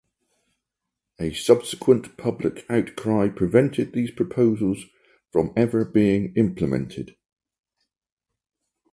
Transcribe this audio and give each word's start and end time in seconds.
A 1.19 1.31
subsequent 1.31 2.17
public 2.17 2.65
outcry 2.71 3.27
prevented 3.29 3.93
these 3.93 4.09
proposals 4.09 4.85
from 5.31 5.53
ever 5.55 5.85
being 5.85 6.33
implemented. 6.33 7.15